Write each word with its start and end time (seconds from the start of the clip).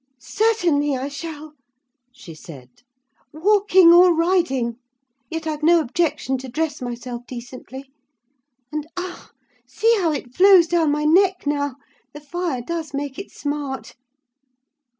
"Certainly 0.17 0.97
I 0.97 1.09
shall," 1.09 1.53
she 2.11 2.33
said; 2.33 2.69
"walking 3.31 3.93
or 3.93 4.15
riding: 4.15 4.77
yet 5.29 5.45
I've 5.45 5.61
no 5.61 5.79
objection 5.79 6.39
to 6.39 6.49
dress 6.49 6.81
myself 6.81 7.27
decently. 7.27 7.87
And—ah, 8.71 9.29
see 9.67 9.95
how 9.99 10.11
it 10.11 10.33
flows 10.33 10.65
down 10.65 10.89
my 10.91 11.05
neck 11.05 11.45
now! 11.45 11.75
The 12.15 12.19
fire 12.19 12.63
does 12.63 12.95
make 12.95 13.19
it 13.19 13.29
smart." 13.29 13.93